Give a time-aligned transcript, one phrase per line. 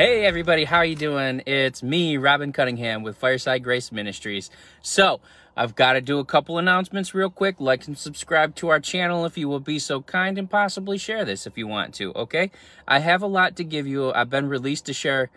[0.00, 1.42] Hey everybody, how are you doing?
[1.44, 4.48] It's me, Robin Cunningham with Fireside Grace Ministries.
[4.80, 5.20] So,
[5.54, 7.56] I've got to do a couple announcements real quick.
[7.60, 11.26] Like and subscribe to our channel if you will be so kind and possibly share
[11.26, 12.50] this if you want to, okay?
[12.88, 14.10] I have a lot to give you.
[14.14, 15.28] I've been released to share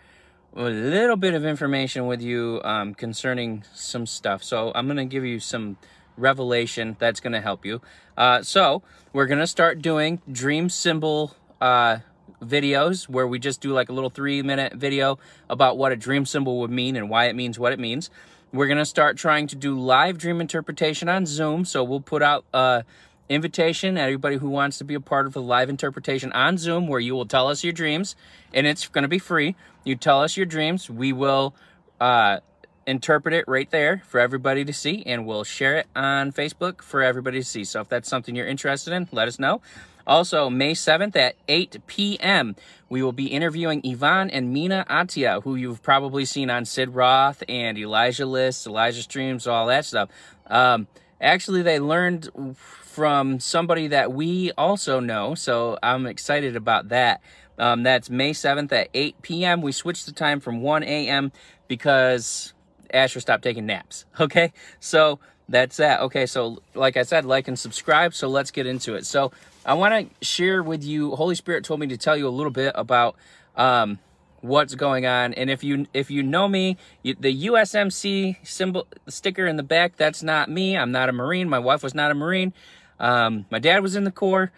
[0.56, 4.42] a little bit of information with you um, concerning some stuff.
[4.42, 5.76] So, I'm going to give you some
[6.16, 7.82] revelation that's going to help you.
[8.16, 11.98] Uh, so, we're going to start doing dream symbol uh,
[12.44, 16.26] videos where we just do like a little three minute video about what a dream
[16.26, 18.10] symbol would mean and why it means what it means.
[18.52, 21.64] We're going to start trying to do live dream interpretation on Zoom.
[21.64, 22.84] So we'll put out a
[23.28, 27.00] invitation everybody who wants to be a part of a live interpretation on Zoom where
[27.00, 28.16] you will tell us your dreams
[28.52, 29.56] and it's going to be free.
[29.82, 30.90] You tell us your dreams.
[30.90, 31.54] We will
[32.00, 32.40] uh,
[32.86, 37.02] interpret it right there for everybody to see and we'll share it on Facebook for
[37.02, 37.64] everybody to see.
[37.64, 39.62] So if that's something you're interested in, let us know.
[40.06, 42.56] Also, May 7th at 8 p.m.,
[42.88, 47.42] we will be interviewing Yvonne and Mina Atia, who you've probably seen on Sid Roth
[47.48, 50.10] and Elijah Lists, Elijah Streams, all that stuff.
[50.46, 50.86] Um,
[51.20, 57.20] actually, they learned from somebody that we also know, so I'm excited about that.
[57.58, 59.62] Um, that's May 7th at 8 p.m.
[59.62, 61.32] We switched the time from 1 a.m.
[61.68, 62.52] because
[62.92, 64.04] Asher stopped taking naps.
[64.20, 66.00] Okay, so that's that.
[66.02, 68.14] Okay, so like I said, like and subscribe.
[68.14, 69.04] So let's get into it.
[69.06, 69.32] So
[69.66, 71.14] I want to share with you.
[71.16, 73.16] Holy Spirit told me to tell you a little bit about
[73.56, 73.98] um,
[74.40, 75.32] what's going on.
[75.34, 79.96] And if you if you know me, you, the USMC symbol sticker in the back,
[79.96, 80.76] that's not me.
[80.76, 81.48] I'm not a Marine.
[81.48, 82.52] My wife was not a Marine.
[83.00, 84.52] Um, my dad was in the Corps.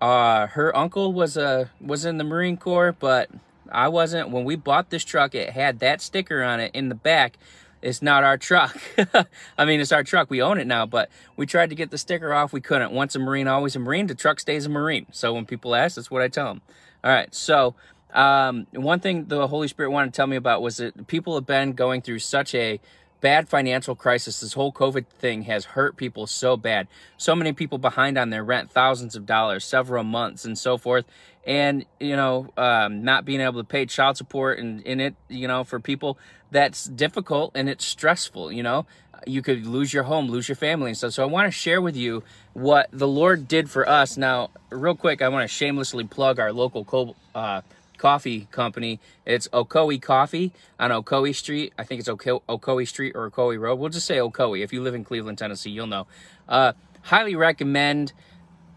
[0.00, 3.30] Uh, her uncle was a was in the Marine Corps, but
[3.70, 4.30] I wasn't.
[4.30, 7.36] When we bought this truck, it had that sticker on it in the back
[7.82, 8.78] it's not our truck.
[9.58, 10.30] I mean, it's our truck.
[10.30, 12.52] We own it now, but we tried to get the sticker off.
[12.52, 12.92] We couldn't.
[12.92, 14.06] Once a Marine, always a Marine.
[14.06, 15.06] The truck stays a Marine.
[15.12, 16.62] So when people ask, that's what I tell them.
[17.02, 17.34] All right.
[17.34, 17.74] So
[18.12, 21.46] um, one thing the Holy Spirit wanted to tell me about was that people have
[21.46, 22.80] been going through such a
[23.20, 24.40] bad financial crisis.
[24.40, 26.88] This whole COVID thing has hurt people so bad.
[27.16, 31.04] So many people behind on their rent, thousands of dollars, several months, and so forth.
[31.46, 35.48] And, you know, um, not being able to pay child support and in it, you
[35.48, 36.18] know, for people,
[36.50, 38.86] that's difficult and it's stressful, you know.
[39.26, 41.12] You could lose your home, lose your family and stuff.
[41.12, 42.22] So I want to share with you
[42.54, 44.16] what the Lord did for us.
[44.16, 47.60] Now, real quick, I want to shamelessly plug our local uh,
[48.00, 48.98] coffee company.
[49.26, 51.74] It's Ocoee Coffee on Ocoee Street.
[51.78, 53.78] I think it's Ocoee Street or Ocoee Road.
[53.78, 54.64] We'll just say Ocoee.
[54.64, 56.06] If you live in Cleveland, Tennessee, you'll know.
[56.48, 56.72] Uh,
[57.02, 58.12] highly recommend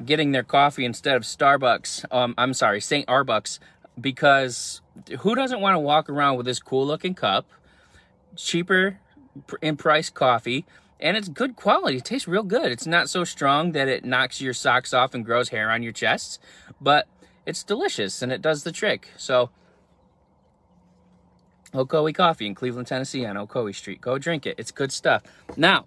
[0.03, 2.05] getting their coffee instead of Starbucks.
[2.11, 3.07] Um, I'm sorry, St.
[3.07, 3.59] Arbucks,
[3.99, 4.81] because
[5.19, 7.47] who doesn't want to walk around with this cool looking cup,
[8.35, 8.99] cheaper
[9.61, 10.65] in price coffee,
[10.99, 11.97] and it's good quality.
[11.97, 12.71] It tastes real good.
[12.71, 15.91] It's not so strong that it knocks your socks off and grows hair on your
[15.91, 16.39] chest,
[16.79, 17.07] but
[17.45, 19.09] it's delicious and it does the trick.
[19.17, 19.49] So,
[21.73, 23.99] Ocoee Coffee in Cleveland, Tennessee on Ocoee Street.
[23.99, 24.55] Go drink it.
[24.57, 25.23] It's good stuff.
[25.57, 25.85] Now,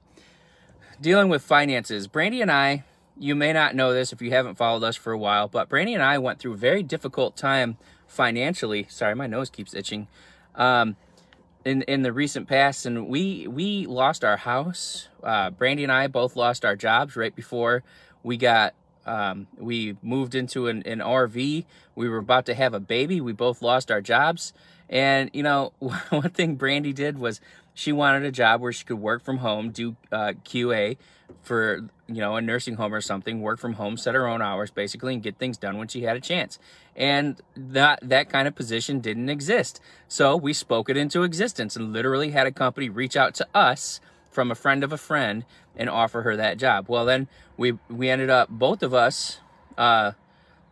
[1.00, 2.08] dealing with finances.
[2.08, 2.84] Brandy and I,
[3.18, 5.94] you may not know this if you haven't followed us for a while, but Brandy
[5.94, 8.86] and I went through a very difficult time financially.
[8.90, 10.08] Sorry, my nose keeps itching.
[10.54, 10.96] Um,
[11.66, 15.08] in in the recent past, and we we lost our house.
[15.22, 17.82] Uh, Brandy and I both lost our jobs right before
[18.22, 18.74] we got
[19.06, 21.64] um, we moved into an, an RV.
[21.94, 23.20] We were about to have a baby.
[23.20, 24.52] We both lost our jobs.
[24.90, 27.40] And, you know, one thing Brandy did was
[27.76, 30.96] she wanted a job where she could work from home, do uh, QA
[31.42, 34.70] for, you know, a nursing home or something, work from home, set her own hours
[34.70, 36.58] basically, and get things done when she had a chance.
[36.96, 39.78] And that, that kind of position didn't exist.
[40.08, 44.00] So we spoke it into existence and literally had a company reach out to us
[44.30, 45.44] from a friend of a friend
[45.76, 46.86] and offer her that job.
[46.88, 47.28] Well, then
[47.58, 49.40] we we ended up both of us
[49.76, 50.12] uh,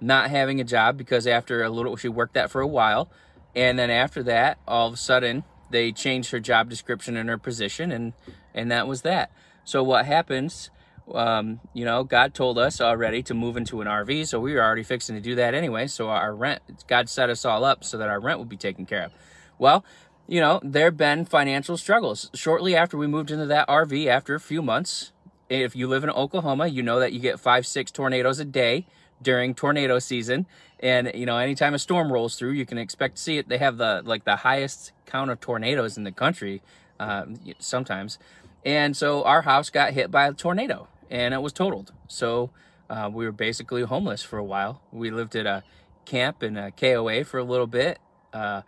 [0.01, 3.11] not having a job because after a little she worked that for a while,
[3.55, 5.45] and then after that, all of a sudden
[5.75, 8.13] they changed her job description and her position, and
[8.55, 9.31] and that was that.
[9.65, 10.71] So what happens?
[11.13, 14.63] Um, you know, God told us already to move into an RV, so we were
[14.63, 15.89] already fixing to do that anyway.
[15.89, 18.87] So our rent, God set us all up so that our rent would be taken
[18.87, 19.13] care of.
[19.59, 19.85] Well,
[20.27, 22.31] you know, there have been financial struggles.
[22.33, 25.13] Shortly after we moved into that RV, after a few months,
[25.51, 28.87] if you live in Oklahoma, you know that you get five, six tornadoes a day
[29.23, 30.47] during tornado season.
[30.81, 33.49] And, you know, anytime a storm rolls through, you can expect to see it.
[33.49, 36.63] They have the, like, the highest count of tornadoes in the country
[37.01, 37.27] uh,
[37.59, 38.19] sometimes.
[38.65, 41.93] And so our house got hit by a tornado and it was totaled.
[42.09, 42.51] So
[42.89, 44.83] uh, we were basically homeless for a while.
[44.93, 45.63] We lived at a
[46.05, 47.99] camp in a KOA for a little bit.
[48.33, 48.63] Uh,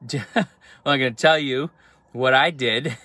[0.12, 0.46] I'm
[0.84, 1.70] going to tell you
[2.12, 2.96] what I did,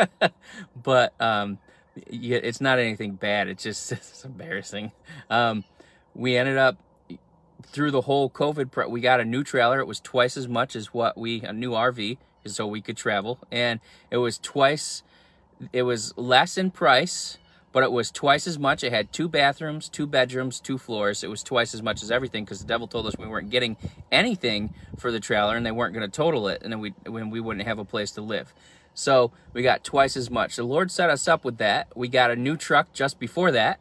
[0.82, 1.58] but um,
[1.96, 3.48] it's not anything bad.
[3.48, 4.92] It's just it's embarrassing.
[5.28, 5.64] Um,
[6.14, 6.76] we ended up
[7.62, 9.80] through the whole COVID, we got a new trailer.
[9.80, 13.38] It was twice as much as what we, a new RV, so we could travel.
[13.50, 13.80] And
[14.10, 15.02] it was twice,
[15.72, 17.38] it was less in price,
[17.72, 18.84] but it was twice as much.
[18.84, 21.24] It had two bathrooms, two bedrooms, two floors.
[21.24, 23.76] It was twice as much as everything because the devil told us we weren't getting
[24.10, 27.30] anything for the trailer and they weren't going to total it, and then we when
[27.30, 28.52] we wouldn't have a place to live.
[28.94, 30.56] So we got twice as much.
[30.56, 31.88] The Lord set us up with that.
[31.96, 33.80] We got a new truck just before that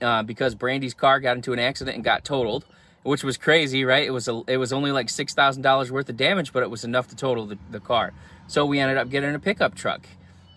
[0.00, 2.64] uh, because Brandy's car got into an accident and got totaled,
[3.02, 4.06] which was crazy, right?
[4.06, 6.70] It was a, it was only like six thousand dollars worth of damage, but it
[6.70, 8.12] was enough to total the, the car.
[8.46, 10.06] So we ended up getting a pickup truck,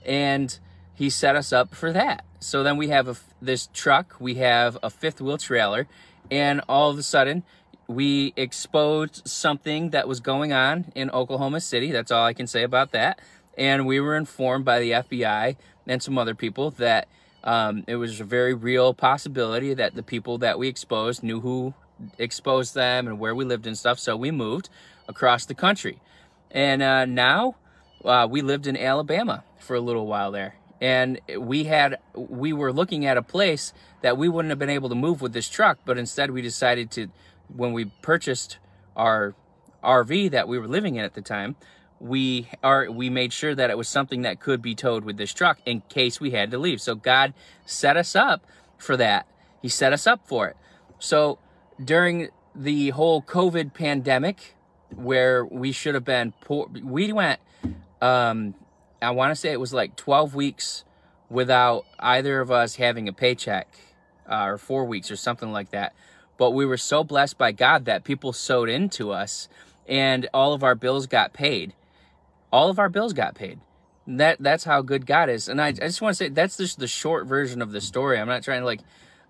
[0.06, 0.58] and
[0.94, 2.26] he set us up for that.
[2.40, 5.88] So then we have a, this truck, we have a fifth wheel trailer,
[6.30, 7.44] and all of a sudden
[7.88, 11.92] we exposed something that was going on in Oklahoma City.
[11.92, 13.20] That's all I can say about that.
[13.58, 17.08] And we were informed by the FBI and some other people that
[17.44, 21.74] um, it was a very real possibility that the people that we exposed knew who
[22.18, 24.00] exposed them and where we lived and stuff.
[24.00, 24.70] So we moved
[25.08, 26.00] across the country.
[26.50, 27.56] And uh, now
[28.04, 30.56] uh, we lived in Alabama for a little while there.
[30.80, 33.72] And we had we were looking at a place
[34.02, 36.90] that we wouldn't have been able to move with this truck, but instead we decided
[36.92, 37.08] to
[37.56, 38.58] when we purchased
[38.96, 39.36] our
[39.84, 41.56] RV that we were living in at the time,
[42.02, 45.34] we are we made sure that it was something that could be towed with this
[45.34, 46.82] truck in case we had to leave.
[46.82, 47.34] So God
[47.66, 48.44] set us up
[48.78, 49.28] for that.
[49.62, 50.58] He set us up for it.
[50.98, 51.38] So
[51.84, 54.56] during the whole COVID pandemic,
[54.96, 57.40] where we should have been poor, we went.
[58.02, 58.56] Um,
[59.00, 60.84] I want to say it was like 12 weeks
[61.30, 63.68] without either of us having a paycheck,
[64.30, 65.94] uh, or four weeks or something like that.
[66.38, 69.48] But we were so blessed by God that people sowed into us,
[69.88, 71.74] and all of our bills got paid
[72.52, 73.60] all of our bills got paid.
[74.08, 75.48] That that's how good God is.
[75.48, 78.20] And I, I just want to say that's just the short version of the story.
[78.20, 78.82] I'm not trying to like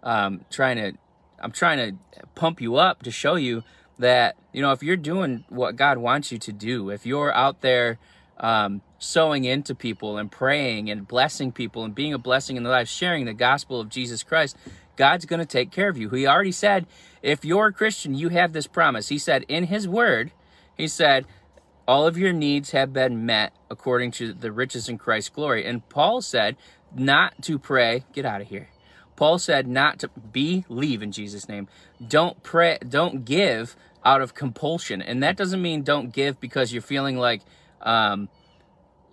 [0.04, 0.98] um trying to
[1.40, 3.64] I'm trying to pump you up to show you
[4.00, 7.62] that you know if you're doing what God wants you to do, if you're out
[7.62, 8.00] there
[8.42, 12.72] um, sowing into people and praying and blessing people and being a blessing in their
[12.72, 14.58] life, sharing the gospel of Jesus Christ,
[14.98, 16.10] God's going to take care of you.
[16.10, 16.88] He already said,
[17.22, 19.10] if you're a Christian, you have this promise.
[19.10, 20.32] He said in His Word,
[20.76, 21.26] He said
[21.92, 25.66] all of your needs have been met according to the riches in Christ's glory.
[25.66, 26.56] And Paul said
[26.96, 28.70] not to pray, get out of here.
[29.18, 31.68] Paul said not to believe in Jesus' name.
[32.08, 35.02] Don't pray, don't give out of compulsion.
[35.02, 37.42] And that doesn't mean don't give because you're feeling like
[37.82, 38.30] um,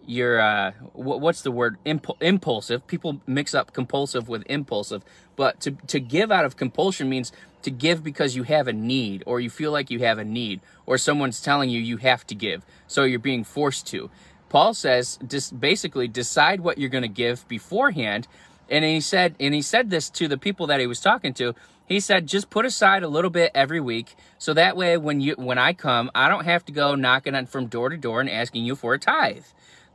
[0.07, 1.79] you're, uh, what's the word?
[1.85, 2.87] impulsive.
[2.87, 5.03] People mix up compulsive with impulsive.
[5.39, 7.31] But to, to give out of compulsion means
[7.63, 10.61] to give because you have a need or you feel like you have a need
[10.85, 12.67] or someone's telling you you have to give.
[12.89, 14.11] So you're being forced to.
[14.49, 18.27] Paul says just basically decide what you're going to give beforehand.
[18.69, 21.55] And he said and he said this to the people that he was talking to.
[21.87, 25.37] He said just put aside a little bit every week so that way when you
[25.39, 28.29] when I come, I don't have to go knocking on from door to door and
[28.29, 29.45] asking you for a tithe.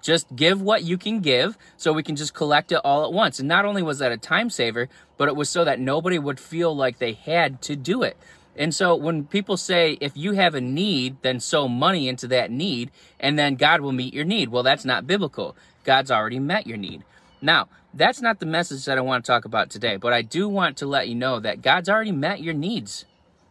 [0.03, 3.39] Just give what you can give so we can just collect it all at once.
[3.39, 6.41] And not only was that a time saver, but it was so that nobody would
[6.41, 8.17] feel like they had to do it.
[8.55, 12.51] And so when people say, if you have a need, then sow money into that
[12.51, 14.49] need, and then God will meet your need.
[14.49, 15.55] Well, that's not biblical.
[15.85, 17.03] God's already met your need.
[17.41, 20.49] Now, that's not the message that I want to talk about today, but I do
[20.49, 23.05] want to let you know that God's already met your needs.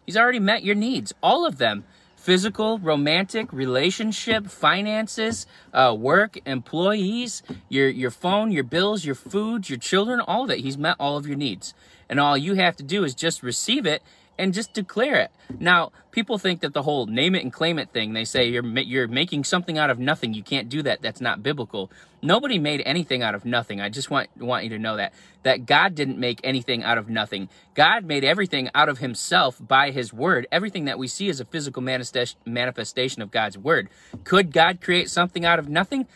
[0.05, 1.85] He's already met your needs, all of them
[2.23, 9.79] physical, romantic, relationship, finances, uh, work, employees, your, your phone, your bills, your food, your
[9.79, 10.61] children, all of it.
[10.61, 11.75] He's met all of your needs.
[12.09, 14.03] And all you have to do is just receive it
[14.43, 15.31] and just declare it.
[15.61, 18.67] Now, people think that the whole name it and claim it thing, they say you're
[18.81, 20.35] you're making something out of nothing.
[20.35, 21.01] You can't do that.
[21.01, 21.93] That's not biblical.
[22.23, 23.81] Nobody made anything out of nothing.
[23.81, 27.09] I just want want you to know that that God didn't make anything out of
[27.09, 27.49] nothing.
[27.75, 30.49] God made everything out of himself by his word.
[30.51, 33.89] Everything that we see is a physical manifestation of God's word.
[34.25, 36.09] Could God create something out of nothing?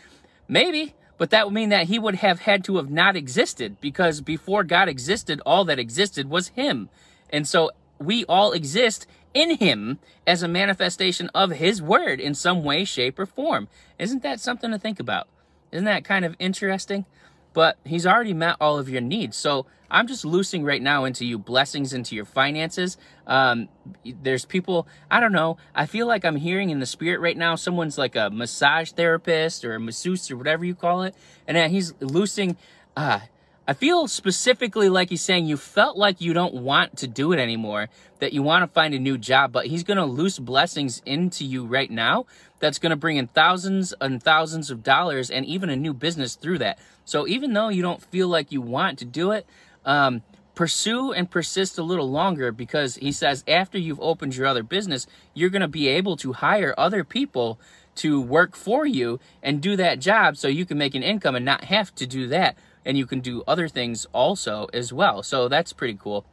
[0.49, 0.95] Maybe.
[1.17, 4.63] But that would mean that he would have had to have not existed because before
[4.63, 6.89] God existed, all that existed was him.
[7.31, 12.63] And so we all exist in him as a manifestation of his word in some
[12.63, 13.67] way, shape, or form.
[13.99, 15.27] Isn't that something to think about?
[15.71, 17.05] Isn't that kind of interesting?
[17.53, 19.35] But he's already met all of your needs.
[19.37, 22.97] So I'm just loosing right now into you blessings into your finances.
[23.25, 23.69] Um,
[24.03, 27.55] there's people, I don't know, I feel like I'm hearing in the spirit right now,
[27.55, 31.15] someone's like a massage therapist or a masseuse or whatever you call it.
[31.47, 32.57] And he's loosing,
[32.95, 33.21] uh,
[33.69, 37.39] I feel specifically like he's saying you felt like you don't want to do it
[37.39, 41.01] anymore, that you want to find a new job, but he's going to loose blessings
[41.05, 42.25] into you right now
[42.59, 46.35] that's going to bring in thousands and thousands of dollars and even a new business
[46.35, 46.79] through that.
[47.03, 49.45] So even though you don't feel like you want to do it,
[49.83, 50.21] um,
[50.55, 55.07] pursue and persist a little longer because he says after you've opened your other business,
[55.33, 57.59] you're going to be able to hire other people
[57.95, 61.43] to work for you and do that job so you can make an income and
[61.43, 62.55] not have to do that.
[62.87, 65.21] And you can do other things also as well.
[65.21, 66.25] So that's pretty cool.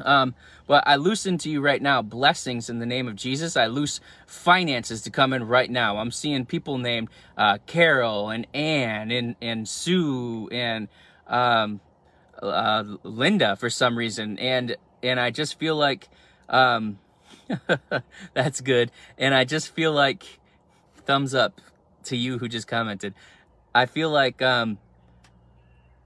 [0.00, 0.34] Um,
[0.66, 3.56] but I loose into you right now blessings in the name of Jesus.
[3.56, 5.98] I loose finances to come in right now.
[5.98, 10.88] I'm seeing people named uh, Carol and Ann and, and Sue and
[11.26, 11.80] um,
[12.40, 16.08] uh, Linda for some reason, and and I just feel like
[16.48, 16.98] um,
[18.34, 20.40] that's good, and I just feel like
[21.06, 21.60] thumbs up
[22.04, 23.14] to you who just commented.
[23.74, 24.78] I feel like um,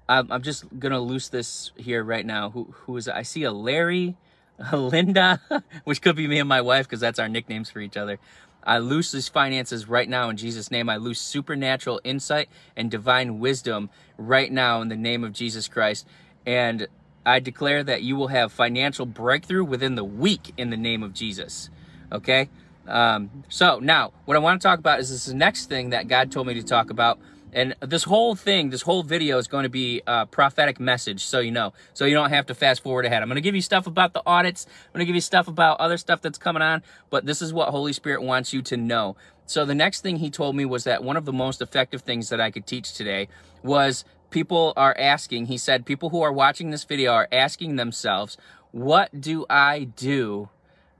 [0.08, 2.50] I'm, I'm just gonna loose this here right now.
[2.50, 3.08] Who who is?
[3.08, 4.16] I see a Larry,
[4.72, 5.40] a Linda,
[5.84, 8.18] which could be me and my wife because that's our nicknames for each other.
[8.66, 10.88] I loose these finances right now in Jesus' name.
[10.88, 16.04] I loose supernatural insight and divine wisdom right now in the name of Jesus Christ.
[16.44, 16.88] And
[17.24, 21.14] I declare that you will have financial breakthrough within the week in the name of
[21.14, 21.70] Jesus.
[22.10, 22.48] Okay?
[22.88, 26.32] Um, so now, what I want to talk about is this next thing that God
[26.32, 27.20] told me to talk about.
[27.56, 31.40] And this whole thing, this whole video is going to be a prophetic message, so
[31.40, 31.72] you know.
[31.94, 33.22] So you don't have to fast forward ahead.
[33.22, 34.66] I'm going to give you stuff about the audits.
[34.68, 36.82] I'm going to give you stuff about other stuff that's coming on.
[37.08, 39.16] But this is what Holy Spirit wants you to know.
[39.46, 42.28] So the next thing he told me was that one of the most effective things
[42.28, 43.26] that I could teach today
[43.62, 48.36] was people are asking, he said, people who are watching this video are asking themselves,
[48.72, 50.50] what do I do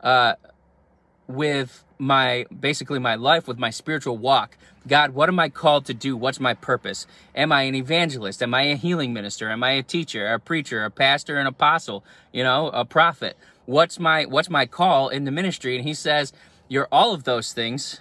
[0.00, 0.36] uh,
[1.26, 4.56] with my, basically my life, with my spiritual walk?
[4.86, 6.16] God, what am I called to do?
[6.16, 7.06] What's my purpose?
[7.34, 8.42] Am I an evangelist?
[8.42, 9.50] Am I a healing minister?
[9.50, 13.36] Am I a teacher, a preacher, a pastor, an apostle, you know, a prophet?
[13.64, 15.76] What's my, what's my call in the ministry?
[15.76, 16.32] And he says,
[16.68, 18.00] you're all of those things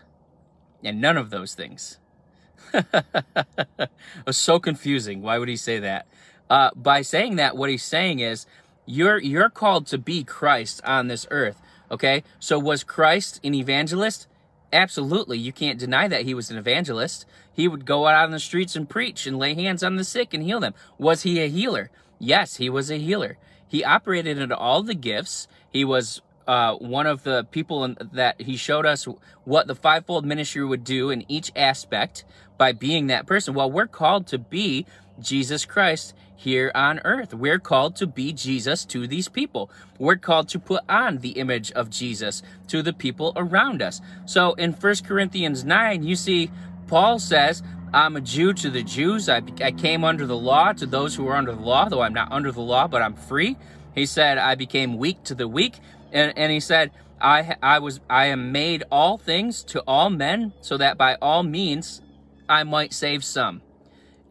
[0.83, 1.97] and none of those things.
[2.73, 3.89] it
[4.25, 5.21] was so confusing.
[5.21, 6.07] Why would he say that?
[6.49, 8.45] Uh, by saying that, what he's saying is
[8.85, 11.59] you're you're called to be Christ on this earth.
[11.91, 14.27] Okay, so was Christ an evangelist?
[14.73, 17.25] Absolutely, you can't deny that he was an evangelist.
[17.53, 20.33] He would go out on the streets and preach and lay hands on the sick
[20.33, 20.73] and heal them.
[20.97, 21.91] Was he a healer?
[22.19, 23.37] Yes, he was a healer.
[23.67, 25.47] He operated in all the gifts.
[25.71, 29.07] He was uh, one of the people in, that he showed us
[29.43, 32.23] what the fivefold ministry would do in each aspect
[32.57, 33.53] by being that person.
[33.53, 34.85] Well, we're called to be
[35.19, 37.33] Jesus Christ here on earth.
[37.33, 39.69] We're called to be Jesus to these people.
[39.97, 44.01] We're called to put on the image of Jesus to the people around us.
[44.25, 46.51] So in First Corinthians 9, you see
[46.87, 49.29] Paul says, I'm a Jew to the Jews.
[49.29, 52.13] I, I came under the law to those who are under the law, though I'm
[52.13, 53.57] not under the law, but I'm free.
[53.93, 55.79] He said, I became weak to the weak.
[56.11, 60.53] And, and he said, I, I was I am made all things to all men
[60.61, 62.01] so that by all means
[62.47, 63.61] I might save some.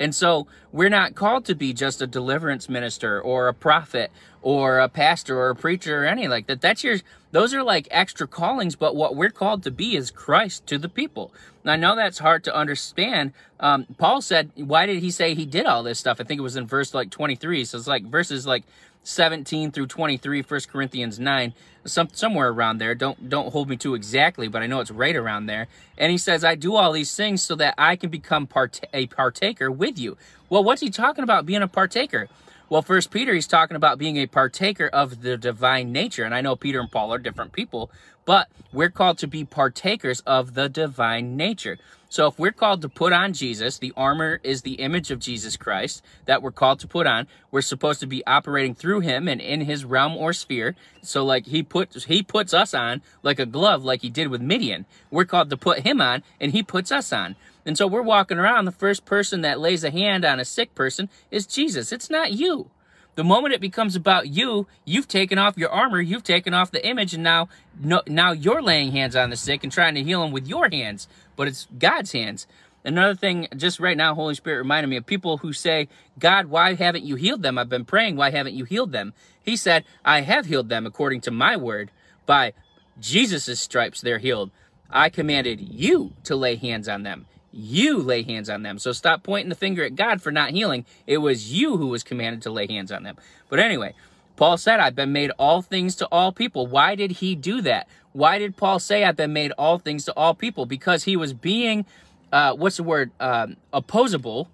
[0.00, 4.10] And so we're not called to be just a deliverance minister or a prophet
[4.42, 6.60] or a pastor or a preacher or any like that.
[6.60, 6.98] That's your
[7.30, 10.88] those are like extra callings, but what we're called to be is Christ to the
[10.88, 11.32] people.
[11.62, 13.32] And I know that's hard to understand.
[13.58, 16.20] Um, Paul said, why did he say he did all this stuff?
[16.20, 17.64] I think it was in verse like 23.
[17.64, 18.64] So it's like verses like
[19.04, 21.54] 17 through 23, 1 Corinthians 9,
[21.86, 22.94] some, somewhere around there.
[22.94, 25.68] Don't, don't hold me to exactly, but I know it's right around there.
[25.98, 29.06] And he says, I do all these things so that I can become part- a
[29.06, 30.16] partaker with you.
[30.50, 32.28] Well, what's he talking about being a partaker?
[32.70, 36.24] Well, First Peter, he's talking about being a partaker of the divine nature.
[36.24, 37.90] And I know Peter and Paul are different people,
[38.24, 41.78] but we're called to be partakers of the divine nature.
[42.08, 45.56] So if we're called to put on Jesus, the armor is the image of Jesus
[45.56, 47.26] Christ that we're called to put on.
[47.50, 50.74] We're supposed to be operating through him and in his realm or sphere.
[51.02, 54.48] So like he puts he puts us on like a glove like he did with
[54.48, 54.86] Gideon.
[55.10, 57.36] We're called to put him on and he puts us on.
[57.66, 60.74] And so we're walking around the first person that lays a hand on a sick
[60.74, 61.92] person is Jesus.
[61.92, 62.70] It's not you.
[63.14, 66.84] The moment it becomes about you, you've taken off your armor, you've taken off the
[66.84, 67.48] image, and now,
[67.80, 70.68] no, now you're laying hands on the sick and trying to heal them with your
[70.68, 71.06] hands,
[71.36, 72.48] but it's God's hands.
[72.84, 76.74] Another thing, just right now, Holy Spirit reminded me of people who say, God, why
[76.74, 77.56] haven't you healed them?
[77.56, 79.14] I've been praying, why haven't you healed them?
[79.42, 81.90] He said, I have healed them according to my word.
[82.26, 82.52] By
[83.00, 84.50] Jesus' stripes, they're healed.
[84.90, 87.26] I commanded you to lay hands on them.
[87.56, 88.80] You lay hands on them.
[88.80, 90.84] So stop pointing the finger at God for not healing.
[91.06, 93.16] It was you who was commanded to lay hands on them.
[93.48, 93.94] But anyway,
[94.34, 96.66] Paul said, I've been made all things to all people.
[96.66, 97.88] Why did he do that?
[98.12, 100.66] Why did Paul say, I've been made all things to all people?
[100.66, 101.86] Because he was being,
[102.32, 104.48] uh, what's the word, um, opposable.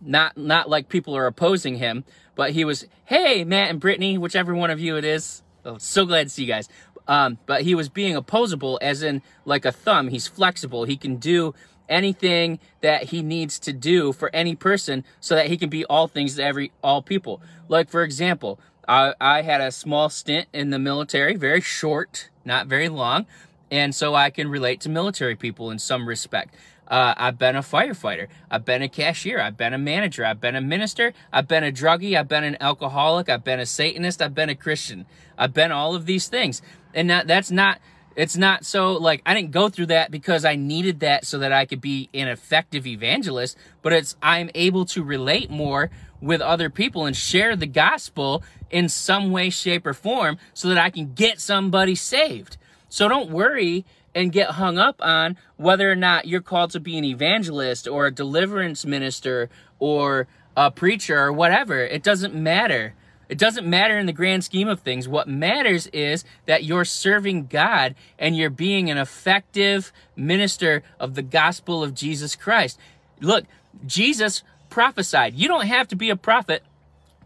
[0.00, 2.04] Not, not like people are opposing him,
[2.36, 5.42] but he was, hey, Matt and Brittany, whichever one of you it is.
[5.64, 6.68] Oh, so glad to see you guys.
[7.08, 10.08] Um, but he was being opposable as in like a thumb.
[10.08, 10.84] He's flexible.
[10.84, 11.54] He can do
[11.88, 16.08] anything that he needs to do for any person so that he can be all
[16.08, 17.40] things to every all people.
[17.68, 22.66] Like for example, I, I had a small stint in the military, very short, not
[22.66, 23.26] very long,
[23.70, 26.54] and so I can relate to military people in some respect.
[26.88, 28.28] Uh, I've been a firefighter.
[28.48, 29.40] I've been a cashier.
[29.40, 30.24] I've been a manager.
[30.24, 31.12] I've been a minister.
[31.32, 32.16] I've been a druggie.
[32.16, 33.28] I've been an alcoholic.
[33.28, 34.22] I've been a Satanist.
[34.22, 35.04] I've been a Christian.
[35.36, 36.62] I've been all of these things.
[36.94, 37.80] And that, that's not,
[38.16, 41.52] it's not so like I didn't go through that because I needed that so that
[41.52, 46.70] I could be an effective evangelist, but it's I'm able to relate more with other
[46.70, 51.12] people and share the gospel in some way, shape, or form so that I can
[51.12, 52.56] get somebody saved.
[52.88, 56.96] So don't worry and get hung up on whether or not you're called to be
[56.96, 61.80] an evangelist or a deliverance minister or a preacher or whatever.
[61.80, 62.94] It doesn't matter.
[63.28, 65.08] It doesn't matter in the grand scheme of things.
[65.08, 71.22] What matters is that you're serving God and you're being an effective minister of the
[71.22, 72.78] gospel of Jesus Christ.
[73.20, 73.44] Look,
[73.84, 75.34] Jesus prophesied.
[75.34, 76.62] You don't have to be a prophet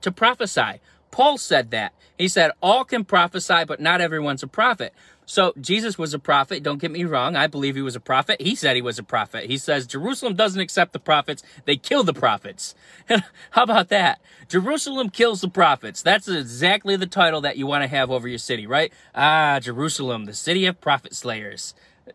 [0.00, 0.80] to prophesy.
[1.10, 1.92] Paul said that.
[2.16, 4.94] He said, All can prophesy, but not everyone's a prophet.
[5.30, 6.64] So Jesus was a prophet.
[6.64, 7.36] Don't get me wrong.
[7.36, 8.40] I believe he was a prophet.
[8.40, 9.44] He said he was a prophet.
[9.44, 11.44] He says Jerusalem doesn't accept the prophets.
[11.66, 12.74] They kill the prophets.
[13.50, 14.20] How about that?
[14.48, 16.02] Jerusalem kills the prophets.
[16.02, 18.92] That's exactly the title that you want to have over your city, right?
[19.14, 21.74] Ah, Jerusalem, the city of prophet slayers.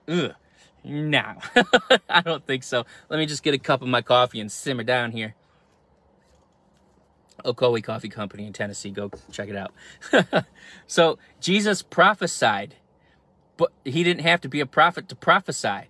[0.10, 0.34] Ugh.
[0.84, 1.36] No,
[2.10, 2.86] I don't think so.
[3.08, 5.36] Let me just get a cup of my coffee and simmer down here.
[7.46, 8.90] Ocoee Coffee Company in Tennessee.
[8.90, 10.46] Go check it out.
[10.88, 12.76] so Jesus prophesied
[13.58, 15.90] but he didn't have to be a prophet to prophesy.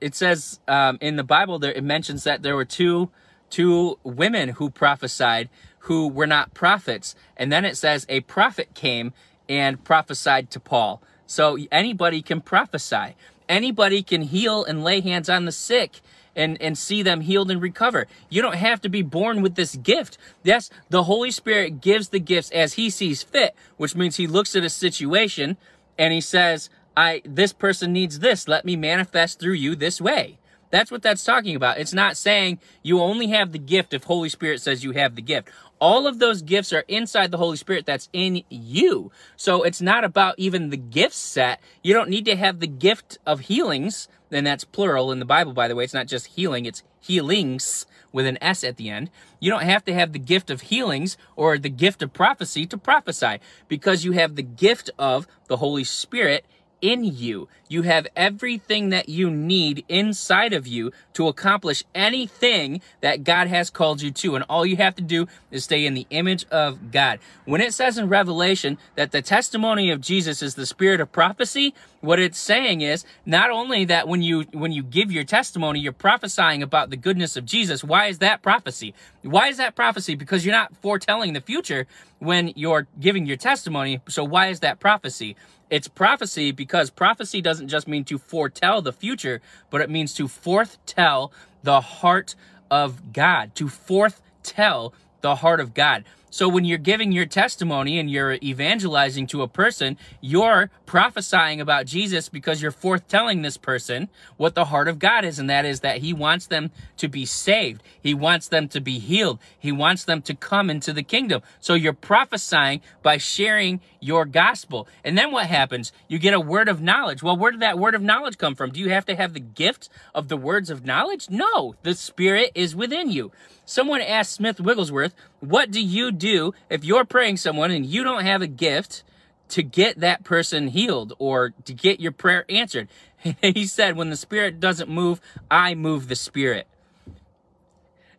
[0.00, 3.10] It says um, in the Bible there it mentions that there were two
[3.50, 5.48] two women who prophesied
[5.80, 9.12] who were not prophets, and then it says a prophet came
[9.48, 11.02] and prophesied to Paul.
[11.26, 13.16] So anybody can prophesy.
[13.48, 16.00] Anybody can heal and lay hands on the sick
[16.34, 18.06] and, and see them healed and recover.
[18.28, 20.16] You don't have to be born with this gift.
[20.42, 24.56] Yes, the Holy Spirit gives the gifts as he sees fit, which means he looks
[24.56, 25.56] at a situation
[25.98, 28.48] and he says, I this person needs this.
[28.48, 30.38] Let me manifest through you this way.
[30.72, 31.78] That's what that's talking about.
[31.78, 35.22] It's not saying you only have the gift if Holy Spirit says you have the
[35.22, 35.50] gift.
[35.78, 39.12] All of those gifts are inside the Holy Spirit that's in you.
[39.36, 41.60] So it's not about even the gift set.
[41.82, 45.52] You don't need to have the gift of healings, and that's plural in the Bible,
[45.52, 45.84] by the way.
[45.84, 49.10] It's not just healing, it's healings with an S at the end.
[49.40, 52.78] You don't have to have the gift of healings or the gift of prophecy to
[52.78, 56.46] prophesy because you have the gift of the Holy Spirit
[56.82, 57.48] in you.
[57.68, 63.70] You have everything that you need inside of you to accomplish anything that God has
[63.70, 64.34] called you to.
[64.34, 67.20] And all you have to do is stay in the image of God.
[67.46, 71.72] When it says in Revelation that the testimony of Jesus is the spirit of prophecy,
[72.02, 75.92] what it's saying is not only that when you when you give your testimony, you're
[75.92, 77.84] prophesying about the goodness of Jesus.
[77.84, 78.92] Why is that prophecy?
[79.22, 80.16] Why is that prophecy?
[80.16, 81.86] Because you're not foretelling the future
[82.18, 84.00] when you're giving your testimony.
[84.08, 85.36] So why is that prophecy?
[85.72, 90.28] It's prophecy because prophecy doesn't just mean to foretell the future, but it means to
[90.28, 91.32] foretell
[91.62, 92.34] the heart
[92.70, 96.04] of God, to foretell the heart of God.
[96.32, 101.84] So when you're giving your testimony and you're evangelizing to a person, you're prophesying about
[101.84, 105.80] Jesus because you're forthtelling this person what the heart of God is, and that is
[105.80, 107.82] that He wants them to be saved.
[108.00, 109.40] He wants them to be healed.
[109.58, 111.42] He wants them to come into the kingdom.
[111.60, 114.88] So you're prophesying by sharing your gospel.
[115.04, 115.92] And then what happens?
[116.08, 117.22] You get a word of knowledge.
[117.22, 118.70] Well, where did that word of knowledge come from?
[118.70, 121.28] Do you have to have the gift of the words of knowledge?
[121.28, 123.32] No, the Spirit is within you.
[123.72, 128.26] Someone asked Smith Wigglesworth, What do you do if you're praying someone and you don't
[128.26, 129.02] have a gift
[129.48, 132.88] to get that person healed or to get your prayer answered?
[133.40, 136.66] he said, When the Spirit doesn't move, I move the Spirit.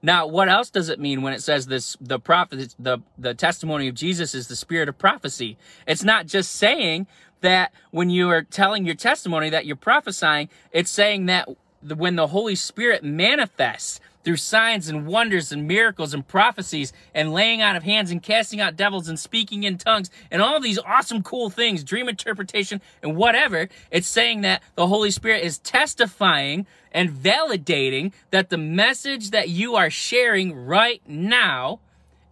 [0.01, 3.87] Now, what else does it mean when it says this the prophet the the testimony
[3.87, 5.59] of Jesus is the spirit of prophecy?
[5.85, 7.05] It's not just saying
[7.41, 11.47] that when you are telling your testimony that you're prophesying, it's saying that
[11.83, 17.61] when the Holy Spirit manifests through signs and wonders and miracles and prophecies and laying
[17.61, 21.21] out of hands and casting out devils and speaking in tongues and all these awesome
[21.23, 27.09] cool things, dream interpretation and whatever, it's saying that the Holy Spirit is testifying and
[27.09, 31.79] validating that the message that you are sharing right now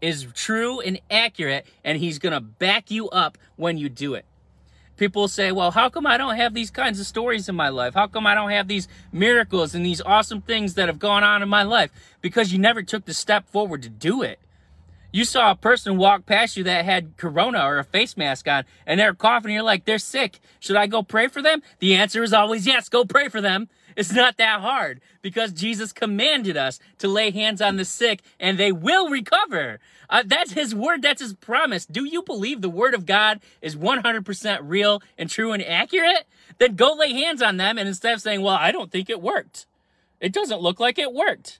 [0.02, 4.26] is true and accurate and he's going to back you up when you do it.
[5.02, 7.96] People say, well, how come I don't have these kinds of stories in my life?
[7.96, 11.42] How come I don't have these miracles and these awesome things that have gone on
[11.42, 11.90] in my life?
[12.22, 14.38] Because you never took the step forward to do it.
[15.12, 18.64] You saw a person walk past you that had corona or a face mask on
[18.86, 19.56] and they're coughing.
[19.56, 20.40] You're like, they're sick.
[20.60, 21.64] Should I go pray for them?
[21.80, 23.70] The answer is always yes, go pray for them.
[23.96, 28.58] It's not that hard because Jesus commanded us to lay hands on the sick and
[28.58, 29.80] they will recover.
[30.12, 31.86] Uh, that's his word, that's his promise.
[31.86, 36.28] Do you believe the word of God is 100% real and true and accurate?
[36.58, 39.22] Then go lay hands on them and instead of saying, well, I don't think it
[39.22, 39.66] worked,
[40.20, 41.60] it doesn't look like it worked.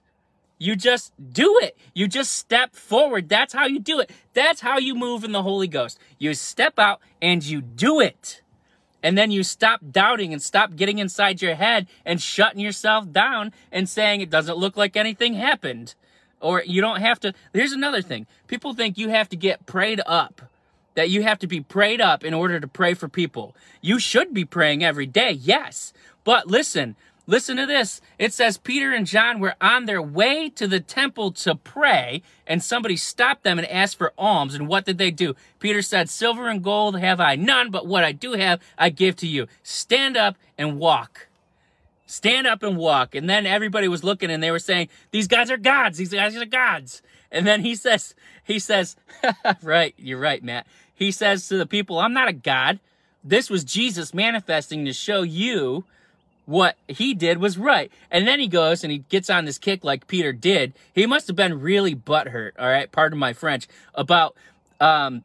[0.58, 1.76] You just do it.
[1.92, 3.28] You just step forward.
[3.28, 4.12] That's how you do it.
[4.32, 5.98] That's how you move in the Holy Ghost.
[6.18, 8.42] You step out and you do it.
[9.02, 13.52] And then you stop doubting and stop getting inside your head and shutting yourself down
[13.72, 15.96] and saying it doesn't look like anything happened.
[16.42, 17.32] Or you don't have to.
[17.52, 20.42] Here's another thing people think you have to get prayed up,
[20.94, 23.56] that you have to be prayed up in order to pray for people.
[23.80, 25.92] You should be praying every day, yes.
[26.24, 28.00] But listen, Listen to this.
[28.18, 32.60] It says Peter and John were on their way to the temple to pray, and
[32.60, 34.56] somebody stopped them and asked for alms.
[34.56, 35.36] And what did they do?
[35.60, 39.14] Peter said, Silver and gold have I none, but what I do have, I give
[39.16, 39.46] to you.
[39.62, 41.28] Stand up and walk.
[42.12, 43.14] Stand up and walk.
[43.14, 45.96] And then everybody was looking and they were saying, These guys are gods.
[45.96, 47.00] These guys are gods.
[47.30, 48.96] And then he says, He says,
[49.62, 50.66] Right, you're right, Matt.
[50.94, 52.80] He says to the people, I'm not a god.
[53.24, 55.86] This was Jesus manifesting to show you
[56.44, 57.90] what he did was right.
[58.10, 60.74] And then he goes and he gets on this kick like Peter did.
[60.94, 64.36] He must have been really butthurt, all right, pardon my French, about
[64.80, 65.24] um,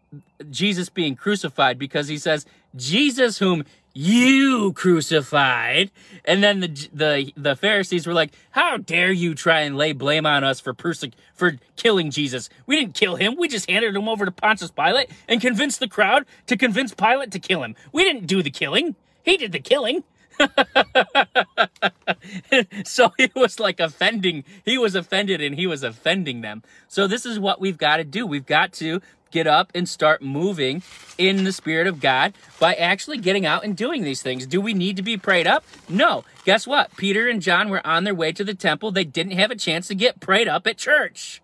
[0.49, 2.45] Jesus being crucified because he says,
[2.77, 3.65] Jesus whom
[3.97, 5.89] you crucified.
[6.23, 10.25] And then the the the Pharisees were like, "How dare you try and lay blame
[10.25, 12.49] on us for perse- for killing Jesus?
[12.67, 13.35] We didn't kill him.
[13.37, 17.31] We just handed him over to Pontius Pilate and convinced the crowd to convince Pilate
[17.31, 17.75] to kill him.
[17.91, 18.95] We didn't do the killing.
[19.23, 20.03] He did the killing."
[22.85, 26.63] so he was like offending, he was offended and he was offending them.
[26.87, 28.25] So this is what we've got to do.
[28.25, 30.83] We've got to get up and start moving
[31.17, 34.45] in the Spirit of God by actually getting out and doing these things.
[34.45, 35.63] Do we need to be prayed up?
[35.89, 36.23] No.
[36.45, 36.95] Guess what?
[36.95, 38.91] Peter and John were on their way to the temple.
[38.91, 41.41] They didn't have a chance to get prayed up at church.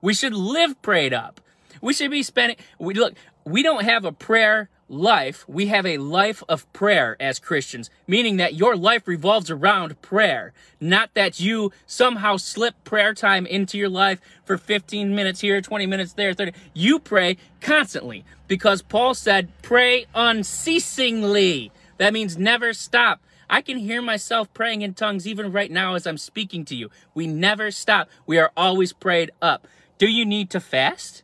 [0.00, 1.40] We should live prayed up.
[1.80, 5.98] We should be spending, we look, we don't have a prayer life, we have a
[5.98, 11.72] life of prayer as Christians, meaning that your life revolves around prayer, not that you
[11.86, 16.52] somehow slip prayer time into your life for 15 minutes here, 20 minutes there, 30.
[16.72, 21.72] You pray constantly because Paul said, pray unceasingly.
[21.98, 23.20] That means never stop.
[23.48, 26.90] I can hear myself praying in tongues even right now as I'm speaking to you.
[27.14, 28.08] We never stop.
[28.26, 29.66] We are always prayed up.
[29.98, 31.22] Do you need to fast?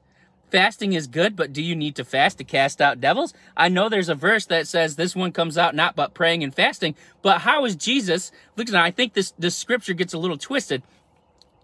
[0.50, 3.34] Fasting is good, but do you need to fast to cast out devils?
[3.56, 6.54] I know there's a verse that says this one comes out not but praying and
[6.54, 10.82] fasting, but how is Jesus, look, I think this, this scripture gets a little twisted.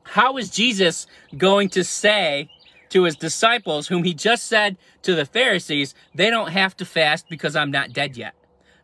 [0.05, 2.49] How is Jesus going to say
[2.91, 7.29] to his disciples, whom he just said to the Pharisees, they don't have to fast
[7.29, 8.35] because I'm not dead yet?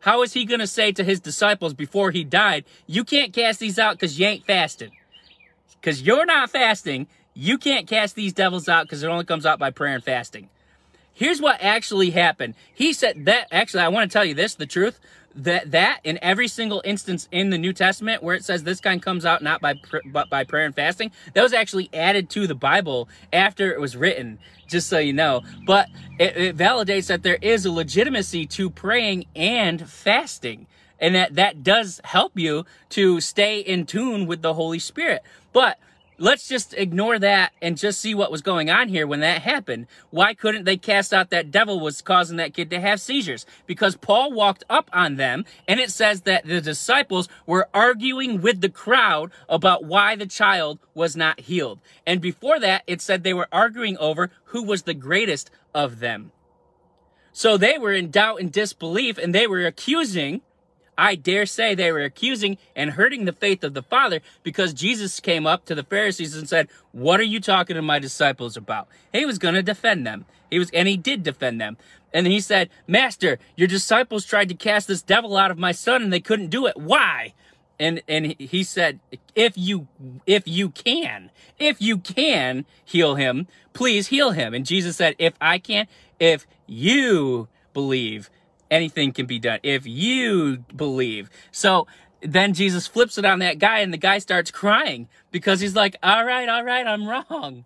[0.00, 3.60] How is he going to say to his disciples before he died, you can't cast
[3.60, 4.90] these out because you ain't fasting?
[5.80, 9.58] Because you're not fasting you can't cast these devils out because it only comes out
[9.58, 10.48] by prayer and fasting.
[11.14, 12.54] Here's what actually happened.
[12.72, 14.98] He said that actually I want to tell you this, the truth,
[15.34, 19.00] that that in every single instance in the New Testament where it says this kind
[19.00, 19.74] comes out not by
[20.06, 23.96] but by prayer and fasting, that was actually added to the Bible after it was
[23.96, 25.42] written, just so you know.
[25.66, 30.66] But it, it validates that there is a legitimacy to praying and fasting
[31.02, 35.22] and that that does help you to stay in tune with the Holy Spirit.
[35.52, 35.78] But
[36.22, 39.88] let's just ignore that and just see what was going on here when that happened.
[40.10, 43.44] Why couldn't they cast out that devil was causing that kid to have seizures?
[43.66, 48.60] Because Paul walked up on them and it says that the disciples were arguing with
[48.60, 51.80] the crowd about why the child was not healed.
[52.06, 56.30] And before that, it said they were arguing over who was the greatest of them.
[57.32, 60.42] So they were in doubt and disbelief and they were accusing
[60.96, 65.20] I dare say they were accusing and hurting the faith of the Father because Jesus
[65.20, 68.88] came up to the Pharisees and said, What are you talking to my disciples about?
[69.12, 70.26] He was going to defend them.
[70.50, 71.78] He was, and he did defend them.
[72.12, 76.02] And he said, Master, your disciples tried to cast this devil out of my son
[76.02, 76.76] and they couldn't do it.
[76.76, 77.32] Why?
[77.78, 79.00] And, and he said,
[79.34, 79.88] if you,
[80.26, 84.52] if you can, if you can heal him, please heal him.
[84.54, 85.86] And Jesus said, if I can,
[86.20, 88.30] if you believe,
[88.72, 91.30] anything can be done if you believe.
[91.52, 91.86] So
[92.22, 95.96] then Jesus flips it on that guy and the guy starts crying because he's like,
[96.02, 97.64] all right, all right, I'm wrong.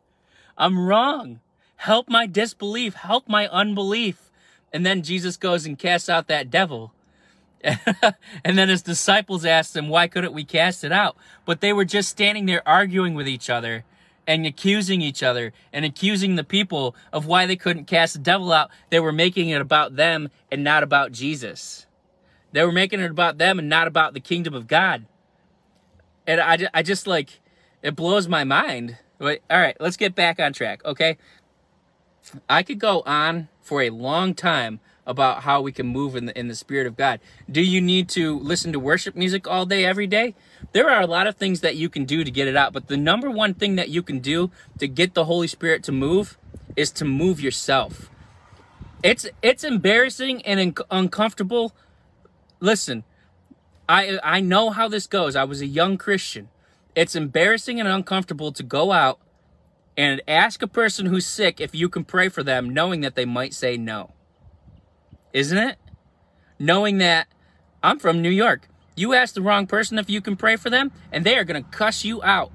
[0.59, 1.41] I'm wrong.
[1.77, 2.95] Help my disbelief.
[2.95, 4.31] Help my unbelief.
[4.73, 6.93] And then Jesus goes and casts out that devil.
[7.63, 11.17] and then his disciples asked him, why couldn't we cast it out?
[11.45, 13.85] But they were just standing there arguing with each other
[14.27, 18.53] and accusing each other and accusing the people of why they couldn't cast the devil
[18.53, 18.71] out.
[18.91, 21.87] They were making it about them and not about Jesus.
[22.53, 25.07] They were making it about them and not about the kingdom of God.
[26.27, 27.41] and I, I just like
[27.83, 28.99] it blows my mind.
[29.19, 31.17] Wait, all right, let's get back on track, okay?
[32.49, 36.39] I could go on for a long time about how we can move in the,
[36.39, 37.21] in the spirit of God.
[37.51, 40.35] Do you need to listen to worship music all day, every day?
[40.73, 42.89] There are a lot of things that you can do to get it out, but
[42.89, 46.39] the number one thing that you can do to get the Holy Spirit to move
[46.77, 48.11] is to move yourself.
[49.03, 51.75] It's it's embarrassing and un- uncomfortable.
[52.61, 53.05] Listen,
[53.89, 55.37] I I know how this goes.
[55.37, 56.49] I was a young Christian.
[56.95, 59.21] It's embarrassing and uncomfortable to go out
[59.97, 63.25] and ask a person who's sick if you can pray for them knowing that they
[63.25, 64.13] might say no
[65.37, 65.79] isn't it?
[66.59, 67.29] Knowing that
[67.83, 68.69] I'm from New York.
[68.97, 71.63] You ask the wrong person if you can pray for them, and they are going
[71.63, 72.51] to cuss you out.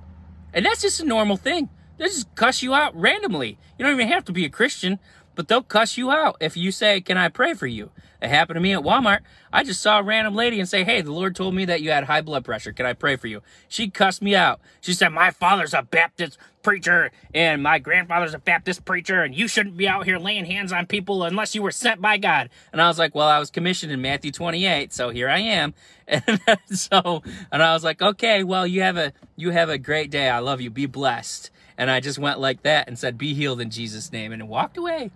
[0.51, 1.69] And that's just a normal thing.
[1.99, 3.60] They just cuss you out randomly.
[3.77, 4.97] You don't even have to be a Christian,
[5.36, 7.91] but they'll cuss you out if you say, Can I pray for you?
[8.19, 9.19] It happened to me at Walmart.
[9.54, 11.91] I just saw a random lady and say, Hey, the Lord told me that you
[11.91, 12.73] had high blood pressure.
[12.73, 13.43] Can I pray for you?
[13.67, 14.60] She cussed me out.
[14.82, 19.47] She said, My father's a Baptist preacher and my grandfather's a Baptist preacher and you
[19.47, 22.50] shouldn't be out here laying hands on people unless you were sent by God.
[22.71, 25.74] And I was like, Well, I was commissioned in Matthew 28, so here I am.
[26.08, 26.39] And
[26.78, 30.30] so and I was like, Okay, well you have a you have a great day.
[30.30, 30.69] I love you.
[30.69, 31.52] Be blessed.
[31.78, 34.78] And I just went like that and said, Be healed in Jesus' name and walked
[34.78, 35.12] away.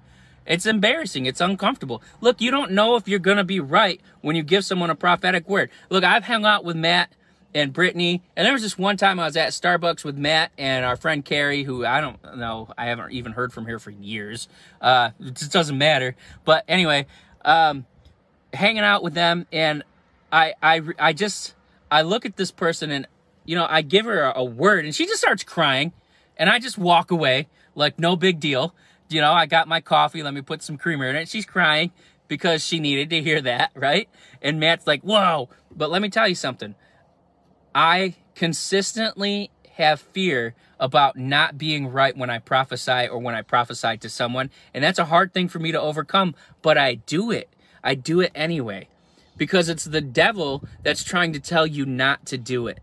[0.45, 1.25] It's embarrassing.
[1.25, 2.01] It's uncomfortable.
[2.21, 4.95] Look, you don't know if you're going to be right when you give someone a
[4.95, 5.71] prophetic word.
[5.89, 7.11] Look, I've hung out with Matt
[7.55, 10.85] and Brittany, and there was this one time I was at Starbucks with Matt and
[10.85, 14.47] our friend Carrie, who I don't know, I haven't even heard from her for years.
[14.79, 16.15] Uh, it just doesn't matter.
[16.43, 17.07] But anyway,
[17.43, 17.85] um,
[18.53, 19.83] hanging out with them, and
[20.31, 21.55] I, I, I just,
[21.89, 23.07] I look at this person and,
[23.45, 25.93] you know, I give her a, a word, and she just starts crying,
[26.37, 28.75] and I just walk away like no big deal
[29.09, 30.23] you know, I got my coffee.
[30.23, 31.29] Let me put some creamer in it.
[31.29, 31.91] She's crying
[32.27, 34.09] because she needed to hear that, right?
[34.41, 35.49] And Matt's like, whoa.
[35.75, 36.75] But let me tell you something.
[37.75, 43.97] I consistently have fear about not being right when I prophesy or when I prophesy
[43.97, 44.49] to someone.
[44.73, 47.49] And that's a hard thing for me to overcome, but I do it.
[47.83, 48.87] I do it anyway
[49.37, 52.79] because it's the devil that's trying to tell you not to do it.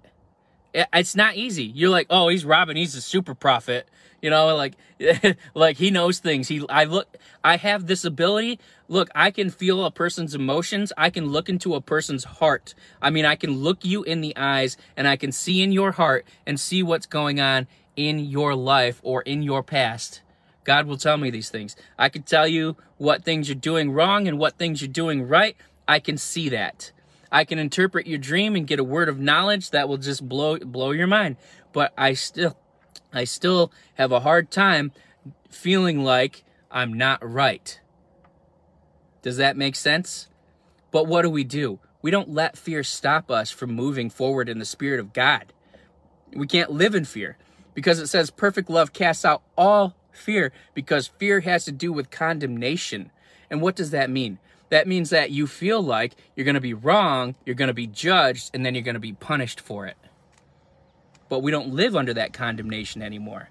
[0.75, 1.65] It's not easy.
[1.65, 2.77] You're like, oh, he's Robin.
[2.77, 3.89] He's a super prophet.
[4.23, 4.75] You know, like,
[5.55, 6.47] like he knows things.
[6.49, 8.61] He, I look, I have this ability.
[8.89, 10.93] Look, I can feel a person's emotions.
[10.97, 12.75] I can look into a person's heart.
[13.03, 15.93] I mean, I can look you in the eyes and I can see in your
[15.93, 20.23] heart and see what's going on in your life or in your past.
[20.65, 21.75] God will tell me these things.
[21.99, 25.57] I can tell you what things you're doing wrong and what things you're doing right.
[25.89, 26.93] I can see that.
[27.33, 30.59] I can interpret your dream and get a word of knowledge that will just blow
[30.59, 31.37] blow your mind.
[31.73, 32.57] But I still
[33.13, 34.93] I still have a hard time
[35.51, 37.79] feeling like I'm not right.
[39.21, 40.29] Does that make sense?
[40.91, 41.79] But what do we do?
[42.01, 45.53] We don't let fear stop us from moving forward in the Spirit of God.
[46.35, 47.37] We can't live in fear
[47.75, 52.11] because it says perfect love casts out all fear because fear has to do with
[52.11, 53.11] condemnation.
[53.51, 54.39] And what does that mean?
[54.71, 57.87] That means that you feel like you're going to be wrong, you're going to be
[57.87, 59.97] judged, and then you're going to be punished for it
[61.33, 63.49] but we don't live under that condemnation anymore.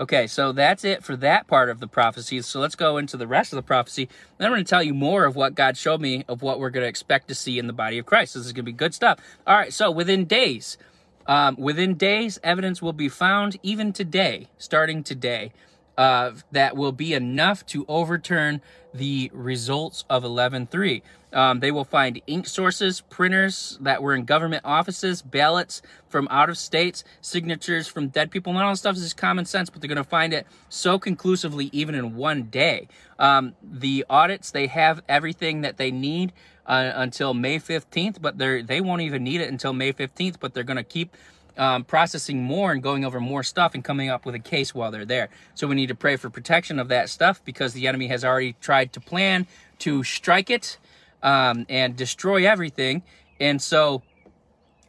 [0.00, 2.40] Okay, so that's it for that part of the prophecy.
[2.40, 4.08] So let's go into the rest of the prophecy.
[4.38, 6.70] Then I'm going to tell you more of what God showed me of what we're
[6.70, 8.32] going to expect to see in the body of Christ.
[8.32, 9.18] This is going to be good stuff.
[9.46, 10.78] All right, so within days,
[11.26, 15.52] um, within days, evidence will be found even today, starting today,
[15.96, 18.60] uh, that will be enough to overturn
[18.92, 21.02] the results of 11.3.
[21.32, 26.48] Um, they will find ink sources, printers that were in government offices, ballots from out
[26.48, 28.52] of states, signatures from dead people.
[28.52, 31.68] None of that stuff is common sense, but they're going to find it so conclusively
[31.72, 32.88] even in one day.
[33.18, 36.32] Um, the audits, they have everything that they need
[36.64, 40.54] uh, until May 15th, but they they won't even need it until May 15th, but
[40.54, 41.16] they're going to keep
[41.56, 44.90] um, processing more and going over more stuff and coming up with a case while
[44.90, 45.28] they're there.
[45.54, 48.54] So we need to pray for protection of that stuff because the enemy has already
[48.60, 49.46] tried to plan
[49.80, 50.78] to strike it
[51.22, 53.02] um, and destroy everything.
[53.40, 54.02] And so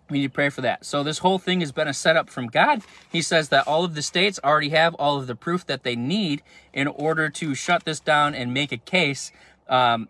[0.09, 0.85] we need to pray for that.
[0.85, 2.81] So this whole thing has been a setup from God.
[3.11, 5.95] He says that all of the states already have all of the proof that they
[5.95, 6.41] need
[6.73, 9.31] in order to shut this down and make a case
[9.67, 10.07] um,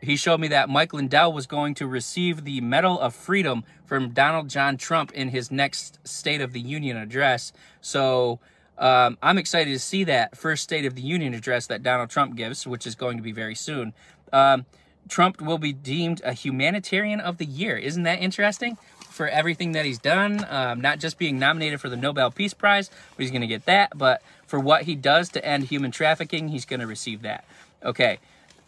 [0.00, 4.10] he showed me that Mike Lindell was going to receive the Medal of Freedom from
[4.10, 7.52] Donald John Trump in his next State of the Union address.
[7.80, 8.38] So
[8.78, 12.36] um, I'm excited to see that first State of the Union address that Donald Trump
[12.36, 13.94] gives, which is going to be very soon.
[14.32, 14.66] Um,
[15.08, 17.76] Trump will be deemed a humanitarian of the year.
[17.76, 18.76] Isn't that interesting?
[19.08, 22.88] For everything that he's done, um, not just being nominated for the Nobel Peace Prize,
[22.88, 26.48] but he's going to get that, but for what he does to end human trafficking,
[26.48, 27.44] he's going to receive that.
[27.82, 28.18] Okay.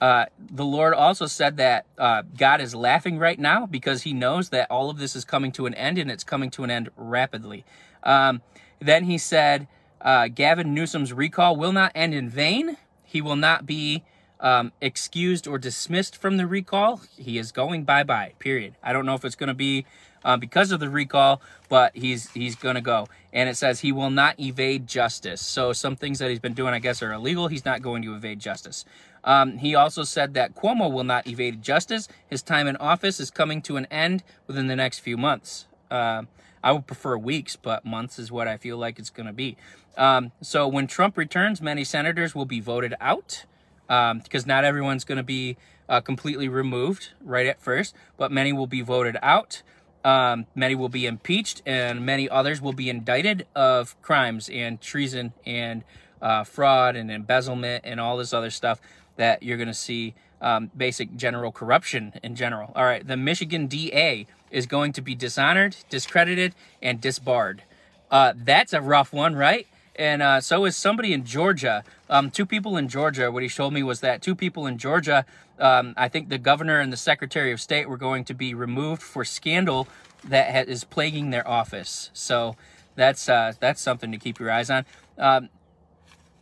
[0.00, 4.50] Uh, the Lord also said that uh, God is laughing right now because he knows
[4.50, 6.90] that all of this is coming to an end and it's coming to an end
[6.96, 7.64] rapidly.
[8.04, 8.42] Um,
[8.80, 9.66] then he said,
[10.00, 12.76] uh, Gavin Newsom's recall will not end in vain.
[13.04, 14.04] He will not be
[14.40, 17.00] um, excused or dismissed from the recall.
[17.16, 18.74] He is going bye bye, period.
[18.82, 19.84] I don't know if it's going to be
[20.24, 23.08] um, because of the recall, but he's he's going to go.
[23.32, 25.40] And it says he will not evade justice.
[25.40, 27.48] So some things that he's been doing, I guess, are illegal.
[27.48, 28.84] He's not going to evade justice.
[29.28, 32.08] Um, he also said that Cuomo will not evade justice.
[32.26, 35.66] His time in office is coming to an end within the next few months.
[35.90, 36.22] Uh,
[36.64, 39.58] I would prefer weeks, but months is what I feel like it's going to be.
[39.98, 43.44] Um, so when Trump returns, many senators will be voted out
[43.86, 45.58] because um, not everyone's going to be
[45.90, 49.62] uh, completely removed right at first, but many will be voted out.
[50.06, 55.34] Um, many will be impeached, and many others will be indicted of crimes and treason
[55.44, 55.84] and
[56.22, 58.80] uh, fraud and embezzlement and all this other stuff
[59.18, 62.72] that you're going to see um, basic general corruption in general.
[62.74, 67.62] All right, the Michigan DA is going to be dishonored, discredited, and disbarred.
[68.10, 69.66] Uh, that's a rough one, right?
[69.96, 71.82] And uh, so is somebody in Georgia.
[72.08, 73.30] Um, two people in Georgia.
[73.30, 75.26] What he showed me was that two people in Georgia,
[75.58, 79.02] um, I think the governor and the secretary of state were going to be removed
[79.02, 79.88] for scandal
[80.24, 82.10] that is plaguing their office.
[82.12, 82.56] So
[82.94, 84.86] that's uh, that's something to keep your eyes on.
[85.18, 85.48] Um,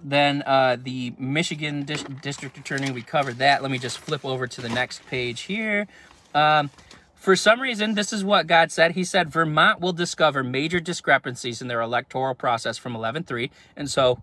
[0.01, 3.63] then uh, the Michigan Dis- District Attorney, we covered that.
[3.63, 5.87] Let me just flip over to the next page here.
[6.35, 6.71] Um,
[7.15, 8.93] for some reason, this is what God said.
[8.93, 14.23] He said Vermont will discover major discrepancies in their electoral process from 11-3, and so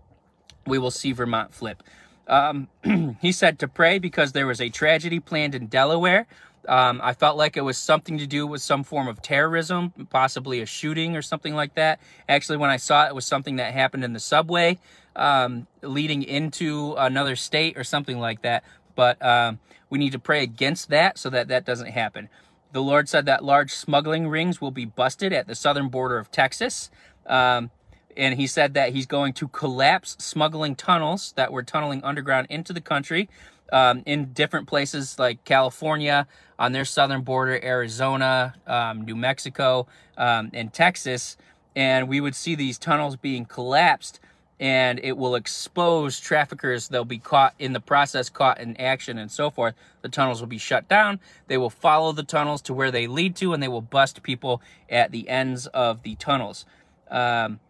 [0.66, 1.82] we will see Vermont flip.
[2.26, 2.68] Um,
[3.20, 6.26] he said to pray because there was a tragedy planned in Delaware.
[6.68, 10.60] Um, I felt like it was something to do with some form of terrorism, possibly
[10.60, 12.00] a shooting or something like that.
[12.28, 14.78] Actually, when I saw it, it was something that happened in the subway
[15.16, 18.64] um, leading into another state or something like that.
[18.94, 19.58] But um,
[19.90, 22.28] we need to pray against that so that that doesn't happen.
[22.72, 26.30] The Lord said that large smuggling rings will be busted at the southern border of
[26.30, 26.90] Texas.
[27.26, 27.70] Um,
[28.16, 32.72] and he said that he's going to collapse smuggling tunnels that were tunneling underground into
[32.72, 33.28] the country
[33.72, 36.26] um, in different places like California,
[36.58, 41.36] on their southern border, Arizona, um, New Mexico, um, and Texas.
[41.74, 44.20] And we would see these tunnels being collapsed
[44.60, 46.88] and it will expose traffickers.
[46.88, 49.74] They'll be caught in the process, caught in action, and so forth.
[50.02, 51.20] The tunnels will be shut down.
[51.48, 54.62] They will follow the tunnels to where they lead to, and they will bust people
[54.88, 56.66] at the ends of the tunnels.
[57.10, 57.60] Um,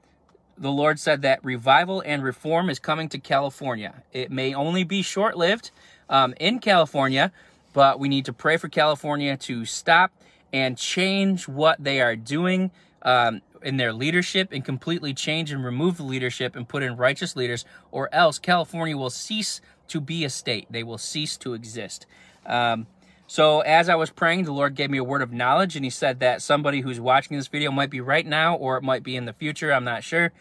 [0.56, 4.02] the Lord said that revival and reform is coming to California.
[4.12, 5.70] It may only be short lived
[6.08, 7.32] um, in California,
[7.72, 10.12] but we need to pray for California to stop
[10.52, 12.70] and change what they are doing.
[13.02, 17.34] Um, in their leadership and completely change and remove the leadership and put in righteous
[17.34, 20.66] leaders, or else California will cease to be a state.
[20.70, 22.06] They will cease to exist.
[22.46, 22.86] Um,
[23.26, 25.90] so as I was praying, the Lord gave me a word of knowledge, and He
[25.90, 29.16] said that somebody who's watching this video might be right now, or it might be
[29.16, 29.72] in the future.
[29.72, 30.32] I'm not sure.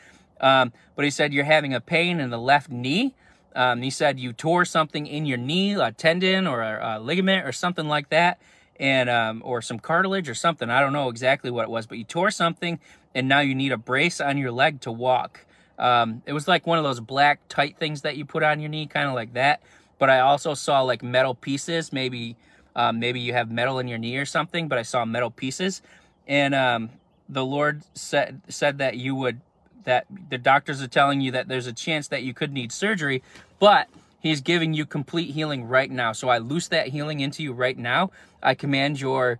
[0.41, 3.15] Um, but He said you're having a pain in the left knee.
[3.55, 7.45] Um, he said you tore something in your knee, a tendon or a, a ligament
[7.45, 8.41] or something like that,
[8.79, 10.69] and um, or some cartilage or something.
[10.71, 12.79] I don't know exactly what it was, but you tore something
[13.15, 15.45] and now you need a brace on your leg to walk.
[15.77, 18.69] Um, it was like one of those black tight things that you put on your
[18.69, 19.61] knee, kind of like that.
[19.99, 21.93] But I also saw like metal pieces.
[21.93, 22.35] Maybe,
[22.75, 24.67] um, maybe you have metal in your knee or something.
[24.67, 25.81] But I saw metal pieces,
[26.27, 26.89] and um,
[27.29, 29.41] the Lord said said that you would
[29.83, 33.21] that the doctors are telling you that there's a chance that you could need surgery,
[33.59, 33.87] but
[34.19, 36.13] He's giving you complete healing right now.
[36.13, 38.11] So I loose that healing into you right now.
[38.41, 39.37] I command your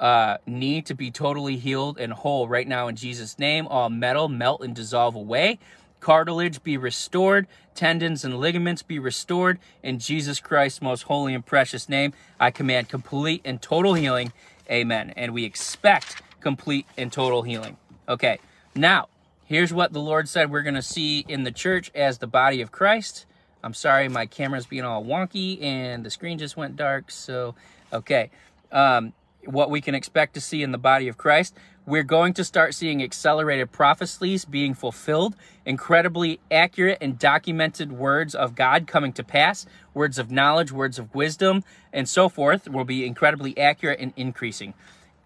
[0.00, 3.68] uh, knee to be totally healed and whole right now in Jesus' name.
[3.68, 5.60] All metal melt and dissolve away.
[6.00, 7.46] Cartilage be restored.
[7.76, 9.58] Tendons and ligaments be restored.
[9.82, 14.32] In Jesus Christ's most holy and precious name, I command complete and total healing.
[14.70, 15.12] Amen.
[15.16, 17.76] And we expect complete and total healing.
[18.08, 18.38] Okay,
[18.74, 19.08] now,
[19.44, 22.60] here's what the Lord said we're going to see in the church as the body
[22.62, 23.26] of Christ.
[23.62, 27.10] I'm sorry, my camera's being all wonky and the screen just went dark.
[27.10, 27.54] So,
[27.92, 28.30] okay.
[28.72, 29.12] Um,
[29.44, 31.54] what we can expect to see in the body of Christ.
[31.88, 38.56] We're going to start seeing accelerated prophecies being fulfilled, incredibly accurate and documented words of
[38.56, 41.62] God coming to pass, words of knowledge, words of wisdom,
[41.92, 44.74] and so forth will be incredibly accurate and increasing.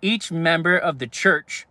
[0.03, 1.67] Each member of the church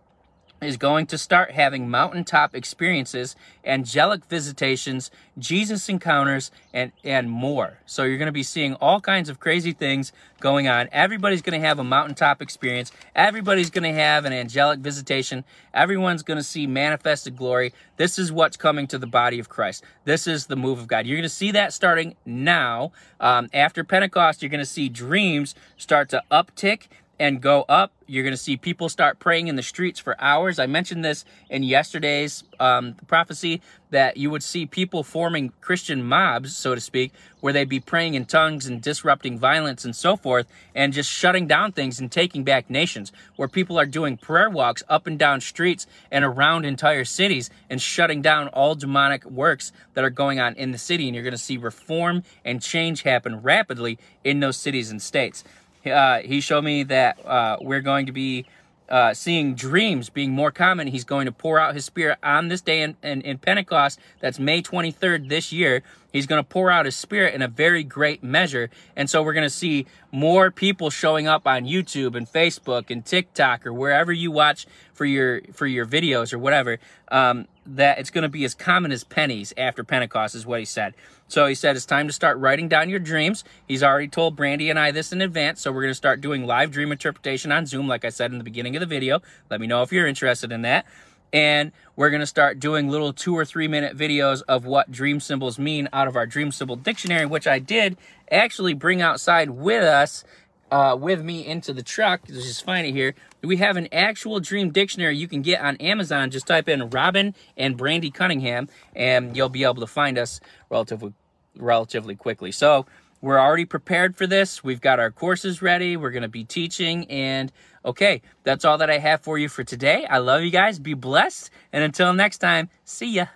[0.60, 3.34] is going to start having mountaintop experiences,
[3.64, 7.78] angelic visitations, Jesus encounters, and, and more.
[7.86, 10.88] So you're going to be seeing all kinds of crazy things going on.
[10.92, 12.92] Everybody's going to have a mountaintop experience.
[13.14, 15.44] Everybody's going to have an angelic visitation.
[15.72, 17.72] Everyone's going to see manifested glory.
[17.96, 19.84] This is what's coming to the body of Christ.
[20.04, 21.06] This is the move of God.
[21.06, 22.92] You're going to see that starting now.
[23.18, 26.88] Um, after Pentecost, you're going to see dreams start to uptick
[27.20, 27.92] and go up.
[28.06, 30.58] You're going to see people start praying in the streets for hours.
[30.58, 33.60] I mentioned this in yesterday's um, prophecy
[33.90, 38.14] that you would see people forming Christian mobs, so to speak, where they'd be praying
[38.14, 42.42] in tongues and disrupting violence and so forth, and just shutting down things and taking
[42.42, 47.04] back nations, where people are doing prayer walks up and down streets and around entire
[47.04, 51.06] cities and shutting down all demonic works that are going on in the city.
[51.06, 55.44] And you're going to see reform and change happen rapidly in those cities and states
[55.86, 58.46] uh, he showed me that uh, we're going to be
[58.90, 60.88] uh, seeing dreams being more common.
[60.88, 64.00] He's going to pour out his spirit on this day in, in, in Pentecost.
[64.18, 65.82] That's May 23rd this year.
[66.12, 68.68] He's going to pour out his spirit in a very great measure.
[68.96, 73.06] And so we're going to see more people showing up on YouTube and Facebook and
[73.06, 76.78] TikTok or wherever you watch for your for your videos or whatever.
[77.12, 80.64] Um, that it's going to be as common as pennies after Pentecost is what he
[80.64, 80.94] said.
[81.28, 83.44] So he said it's time to start writing down your dreams.
[83.66, 85.60] He's already told Brandy and I this in advance.
[85.60, 88.38] So we're going to start doing live dream interpretation on Zoom, like I said in
[88.38, 89.20] the beginning of the video.
[89.48, 90.86] Let me know if you're interested in that
[91.32, 95.20] and we're going to start doing little two or three minute videos of what dream
[95.20, 97.96] symbols mean out of our dream symbol dictionary, which I did
[98.30, 100.24] actually bring outside with us,
[100.70, 102.22] uh, with me into the truck.
[102.28, 103.14] Let's just find it here.
[103.42, 106.30] We have an actual dream dictionary you can get on Amazon.
[106.30, 111.12] Just type in Robin and Brandy Cunningham, and you'll be able to find us relatively,
[111.56, 112.52] relatively quickly.
[112.52, 112.86] So
[113.20, 114.64] we're already prepared for this.
[114.64, 115.96] We've got our courses ready.
[115.96, 117.10] We're going to be teaching.
[117.10, 117.52] And
[117.84, 120.06] okay, that's all that I have for you for today.
[120.06, 120.78] I love you guys.
[120.78, 121.50] Be blessed.
[121.72, 123.26] And until next time, see ya.